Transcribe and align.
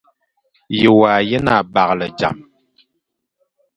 O 0.89 0.91
nga 0.97 1.13
yen 1.29 1.47
abaghle 1.57 2.07
dam; 2.19 2.37